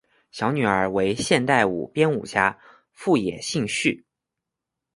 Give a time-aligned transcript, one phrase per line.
[0.31, 2.57] 小女儿为现代舞编舞家
[2.91, 4.03] 富野幸绪。